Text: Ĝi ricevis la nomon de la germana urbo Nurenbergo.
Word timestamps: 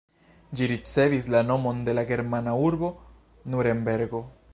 Ĝi 0.59 0.69
ricevis 0.69 1.27
la 1.35 1.41
nomon 1.49 1.83
de 1.89 1.95
la 1.97 2.05
germana 2.13 2.55
urbo 2.69 2.91
Nurenbergo. 3.55 4.23